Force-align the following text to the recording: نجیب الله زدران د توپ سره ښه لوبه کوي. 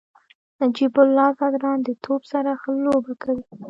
نجیب 0.61 0.93
الله 1.03 1.29
زدران 1.39 1.79
د 1.87 1.89
توپ 2.03 2.21
سره 2.31 2.51
ښه 2.61 2.71
لوبه 2.85 3.13
کوي. 3.23 3.45